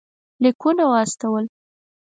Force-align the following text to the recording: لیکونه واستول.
لیکونه 0.43 0.83
واستول. 0.91 1.45